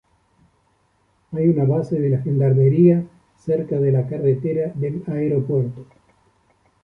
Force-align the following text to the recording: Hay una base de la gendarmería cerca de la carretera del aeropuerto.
Hay 1.31 1.49
una 1.49 1.63
base 1.65 1.99
de 1.99 2.09
la 2.09 2.17
gendarmería 2.23 3.03
cerca 3.37 3.77
de 3.79 3.91
la 3.91 4.07
carretera 4.07 4.71
del 4.73 5.03
aeropuerto. 5.05 5.85